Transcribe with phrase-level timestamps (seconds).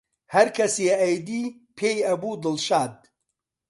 [0.33, 1.43] هەرکەسێ ئەیدی
[1.77, 2.95] پێی ئەبوو دڵشاد